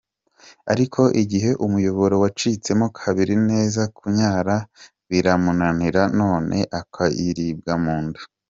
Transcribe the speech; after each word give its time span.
Ariko 0.73 1.01
igihe 1.23 1.51
umuyoboro 1.65 2.15
wacitsemo 2.23 2.85
kabiri 2.99 3.35
neza, 3.49 3.81
kunyara 3.97 4.55
biramunanira 5.09 6.01
noneho 6.19 6.67
akaribwa 6.79 7.73
munda. 7.83 8.21